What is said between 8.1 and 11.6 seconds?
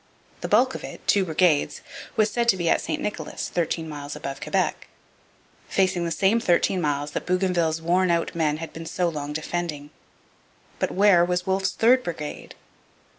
men had been so long defending. But where was